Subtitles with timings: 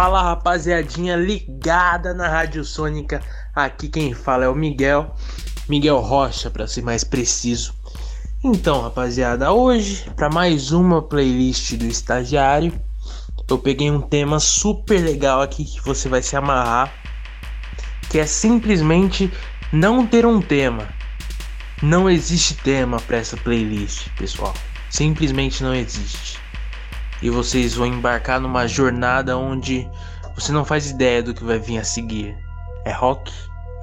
[0.00, 3.22] Fala rapaziadinha ligada na Rádio Sônica.
[3.54, 5.14] Aqui quem fala é o Miguel,
[5.68, 7.74] Miguel Rocha para ser mais preciso.
[8.42, 12.72] Então, rapaziada, hoje para mais uma playlist do estagiário,
[13.46, 16.90] eu peguei um tema super legal aqui que você vai se amarrar,
[18.08, 19.30] que é simplesmente
[19.70, 20.88] não ter um tema.
[21.82, 24.54] Não existe tema para essa playlist, pessoal.
[24.88, 26.40] Simplesmente não existe
[27.22, 29.88] e vocês vão embarcar numa jornada onde
[30.34, 32.36] você não faz ideia do que vai vir a seguir.
[32.84, 33.32] É rock?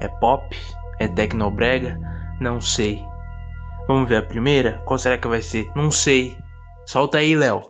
[0.00, 0.56] É pop?
[0.98, 1.98] É tecnobrega?
[2.40, 3.04] Não sei.
[3.86, 4.82] Vamos ver a primeira?
[4.84, 5.70] Qual será que vai ser?
[5.74, 6.36] Não sei.
[6.86, 7.62] Solta aí, Léo.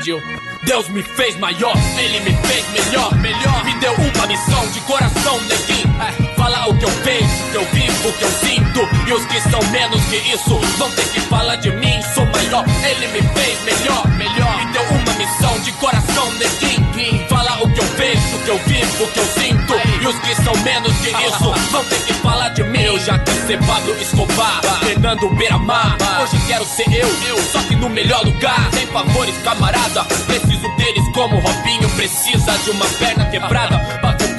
[0.00, 0.18] Pediu.
[0.62, 3.64] Deus me fez maior, Ele me fez melhor, melhor.
[3.66, 5.94] Me deu uma missão de coração, neguinho.
[6.00, 8.80] É, falar o que eu vejo, o que eu vivo, o que eu sinto.
[9.06, 12.00] E os que são menos que isso vão ter que falar de mim.
[12.14, 14.56] Sou maior, Ele me fez melhor, melhor.
[14.56, 17.28] Me deu uma missão de coração, neguinho.
[17.28, 19.89] Falar o que eu vejo, o que eu vivo, o que eu sinto.
[20.10, 22.82] Os que são menos que isso vão ter que falar de mim.
[22.82, 25.96] Eu já cansei Pablo Escobar, Fernando Beiramar.
[26.20, 28.70] Hoje quero ser eu, eu, só que no melhor lugar.
[28.72, 30.02] Sem favores, camarada.
[30.26, 33.78] Preciso deles como Robinho precisa de uma perna quebrada.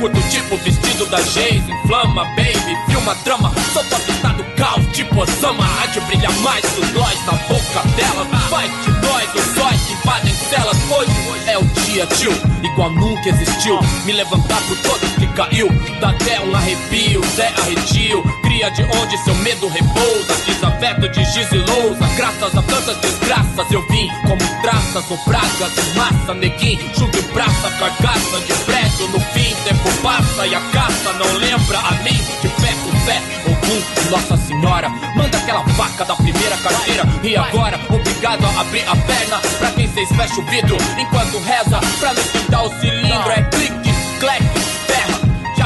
[0.02, 1.62] Curto tipo vestido da Geis.
[1.70, 3.54] Inflama, baby, filma drama.
[3.72, 5.64] Sou pra do caos, tipo Osama.
[5.64, 8.26] Há de brilhar mais que nós na boca dela.
[8.50, 10.78] Faz de nós os sóis que invadem celas.
[10.90, 11.12] Hoje
[11.46, 12.32] é o dia, tio,
[12.64, 13.80] igual nunca existiu.
[14.04, 15.70] Me levantar por todos que caiu,
[16.00, 18.41] dá até um arrepio, Zé Arretio.
[18.52, 22.06] De onde seu medo repousa, desaberto de giz e lousa.
[22.16, 26.80] Graças a tantas desgraças eu vim como traças ou pragas de massa, neguinho.
[26.96, 29.08] Junto em praça, carcaça de prédio.
[29.08, 33.22] No fim, tempo passa e a caça não lembra a mim que fé com fé.
[33.46, 37.04] Ogum, Nossa Senhora, manda aquela vaca da primeira carteira.
[37.24, 41.80] E agora, obrigado a abrir a perna pra quem cês fecha o vidro enquanto reza.
[42.00, 42.14] Pra
[42.52, 43.82] não o cilindro, é clique.
[44.22, 44.71] Já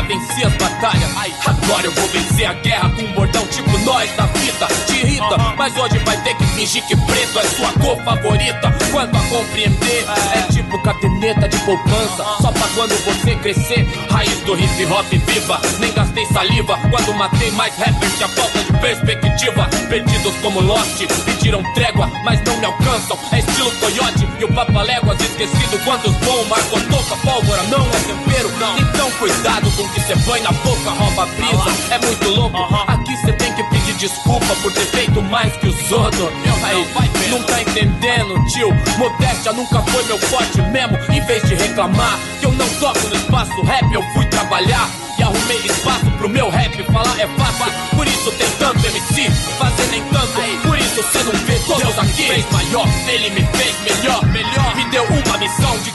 [0.05, 1.09] venci as batalhas,
[1.45, 4.67] agora eu vou vencer a guerra com um bordão tipo nós da fita.
[4.85, 8.73] Te irrita, mas hoje vai ter que fingir que preto é sua cor favorita.
[8.91, 12.23] Quanto a compreender, é tipo caderneta de poupança.
[12.41, 15.61] Só pra quando você crescer, raiz do hip hop viva.
[15.79, 19.69] Nem gastei saliva quando matei mais rappers que a falta de perspectiva.
[19.89, 23.17] Perdidos como Lost, pediram trégua, mas não me alcançam.
[23.31, 25.83] É estilo coiote e o papaléguas esquecido.
[25.83, 28.51] Quantos bom, Marco toca, pólvora não é tempero.
[28.59, 28.77] Não.
[28.77, 31.93] Então cuidado com que cê põe na boca, rouba a brisa.
[31.93, 32.57] É muito louco,
[32.87, 36.29] aqui cê tem que pedir desculpa por ter feito mais que os outros.
[36.63, 38.69] Aí, não tá entendendo, tio?
[38.97, 40.97] Modéstia nunca foi meu forte mesmo.
[41.11, 44.89] Em vez de reclamar que eu não toco no espaço rap, eu fui trabalhar.
[45.17, 47.73] E arrumei espaço pro meu rap, falar é fácil.
[47.95, 50.25] Por isso tem tanto MC, fazer nem tanto.
[50.67, 52.21] Por isso cê não vê todos aqui.
[52.21, 54.75] Me fez maior, ele me fez melhor, melhor.
[54.75, 55.91] Me deu uma missão de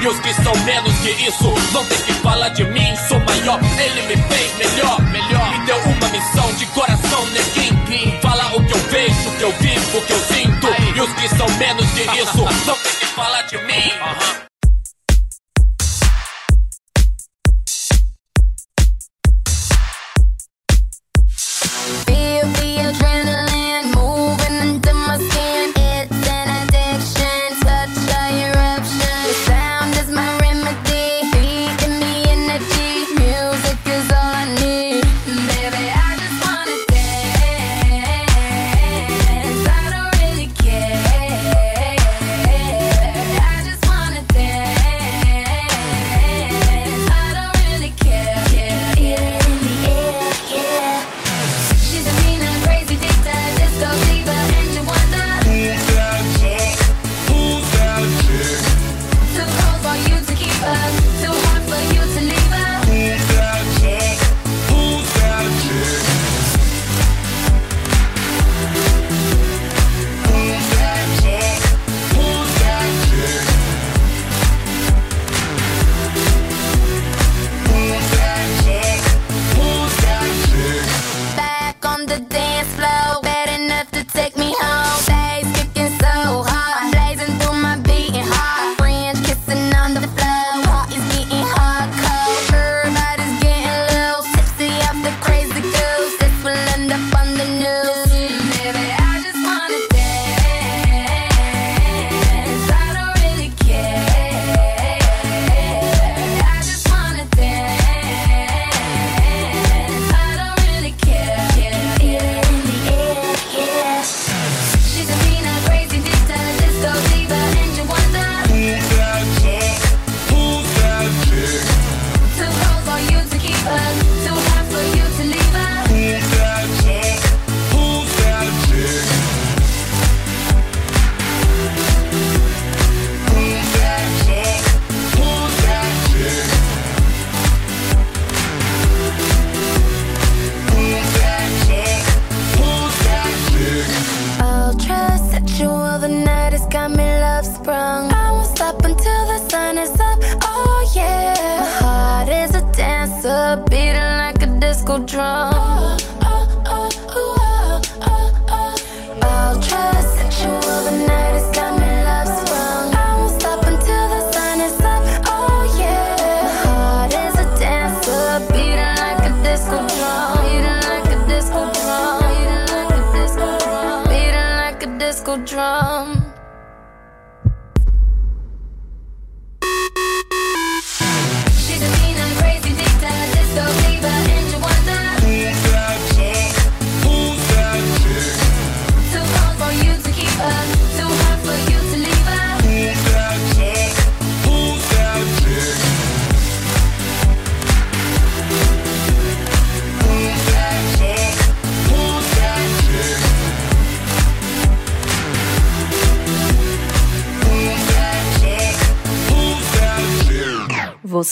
[0.00, 2.94] E os que são menos que isso vão ter que falar de mim.
[3.08, 5.50] Sou maior, ele me fez melhor, melhor.
[5.50, 8.20] Me deu uma missão de coração, neguinho.
[8.22, 10.66] Falar o que eu vejo, o que eu vivo, o que eu sinto.
[10.96, 12.97] E os que são menos que isso vão ter que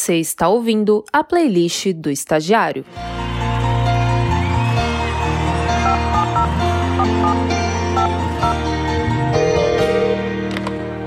[0.07, 2.85] Você está ouvindo a playlist do estagiário.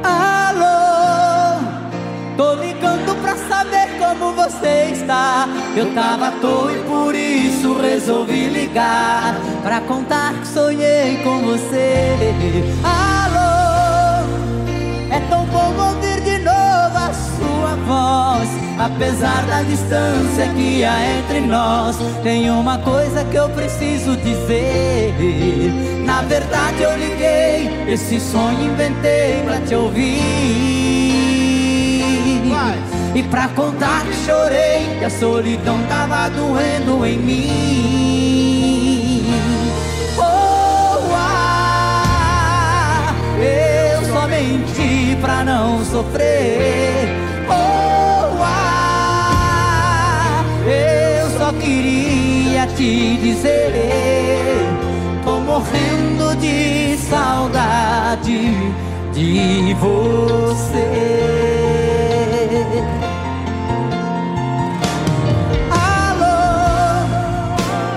[0.04, 1.62] Alô,
[2.36, 5.48] tô ligando pra saber como você está.
[5.78, 12.18] Eu tava à toa e por isso resolvi ligar pra contar que sonhei com você.
[12.84, 14.28] Alô,
[15.10, 16.09] é tão bom ouvir
[18.80, 25.14] Apesar da distância que há entre nós, tem uma coisa que eu preciso dizer.
[26.06, 30.20] Na verdade, eu liguei, esse sonho inventei pra te ouvir.
[33.14, 38.54] E pra contar que chorei, que a solidão tava doendo em mim.
[40.18, 41.54] Oh, ah,
[43.40, 47.19] eu só menti pra não sofrer.
[51.70, 54.66] Queria te dizer.
[55.24, 58.74] Tô morrendo de saudade
[59.14, 60.90] de você.
[65.70, 66.40] Alô,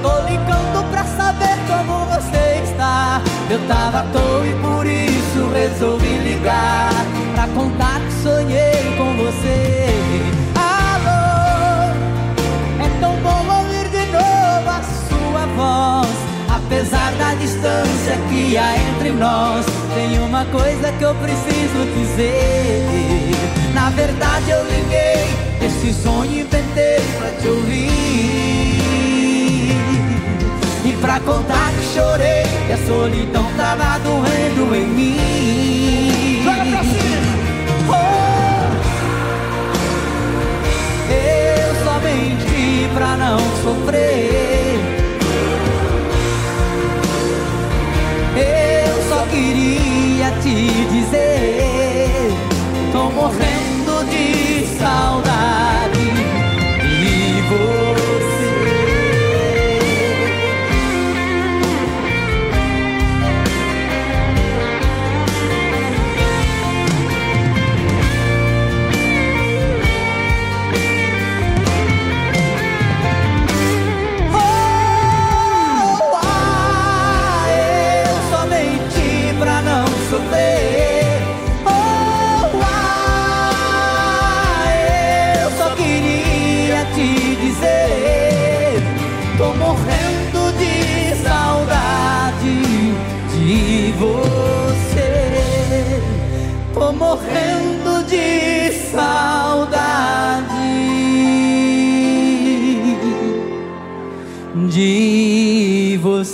[0.03, 3.23] tô ligando pra saber como você está.
[3.51, 6.93] Eu tava à toa e por isso resolvi ligar
[7.35, 9.72] pra contar que sonhei com você.
[17.63, 19.65] Distância que há entre nós,
[19.95, 23.31] tem uma coisa que eu preciso dizer.
[23.73, 25.29] Na verdade, eu liguei,
[25.65, 27.93] esse sonho inventei pra te ouvir.
[30.85, 36.43] E pra contar que chorei, que a solidão tava doendo em mim.
[37.89, 38.65] Oh,
[41.13, 44.32] eu só menti pra não sofrer.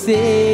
[0.08, 0.47] Você.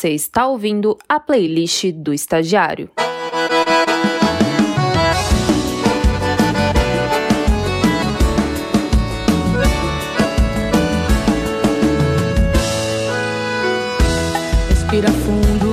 [0.00, 2.88] Você está ouvindo a playlist do estagiário.
[14.70, 15.69] Respira fundo,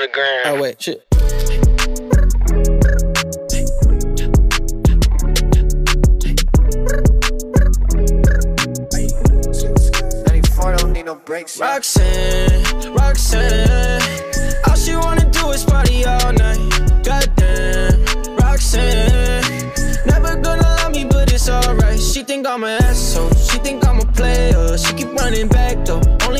[0.00, 0.42] Bitches love the gram.
[0.46, 1.06] Oh wait, shit.
[11.58, 14.02] Roxanne, Roxanne,
[14.66, 16.58] all she wanna do is party all night.
[17.02, 18.04] Goddamn,
[18.36, 19.72] Roxanne,
[20.06, 21.98] never gonna love me, but it's alright.
[21.98, 24.76] She think I'm an asshole, she think I'm a player.
[24.76, 26.39] She keep running back though, only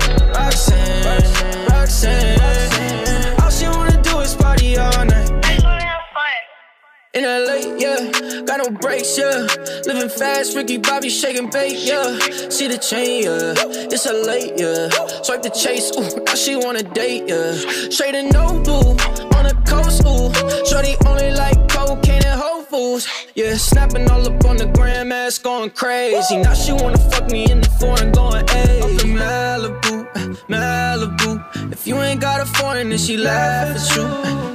[8.71, 9.47] No brakes, yeah.
[9.85, 12.17] Living fast, Ricky Bobby shaking bait, yeah.
[12.49, 13.53] See the chain, yeah.
[13.91, 14.89] It's a late, yeah.
[15.23, 17.53] Swipe the chase, ooh, now she wanna date, yeah.
[17.89, 18.91] Straight and no blue,
[19.35, 20.31] on the coast, ooh.
[20.65, 23.55] Shorty only like cocaine and Whole Foods, yeah.
[23.55, 26.37] Snapping all up on the grandmas, going crazy.
[26.37, 28.81] Now she wanna fuck me in the foreign, going, ayy.
[28.81, 30.07] Up in Malibu,
[30.47, 31.71] Malibu.
[31.71, 34.03] If you ain't got a foreign, then she laugh at you.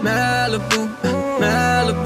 [0.03, 0.89] Malibu,
[1.41, 2.06] Malibu.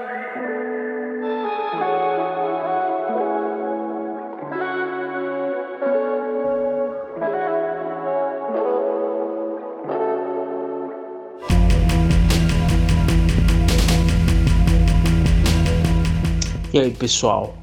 [16.73, 17.57] E aí, pessoal?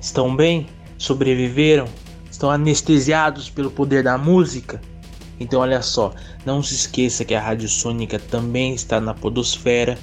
[0.00, 0.66] Estão bem?
[0.96, 1.86] Sobreviveram?
[2.30, 4.80] Estão anestesiados pelo poder da música?
[5.38, 6.14] Então, olha só,
[6.46, 9.98] não se esqueça que a Rádio Sônica também está na Podosfera.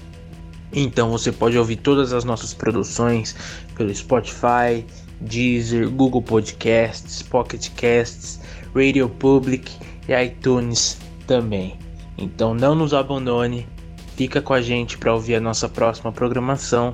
[0.71, 3.35] Então, você pode ouvir todas as nossas produções
[3.73, 4.85] pelo Spotify,
[5.19, 8.39] Deezer, Google Podcasts, Pocket Casts,
[8.75, 9.71] Radio Public
[10.07, 11.79] e iTunes também.
[12.19, 13.67] Então, não nos abandone,
[14.15, 16.93] fica com a gente para ouvir a nossa próxima programação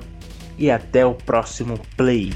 [0.60, 2.30] e até o próximo play.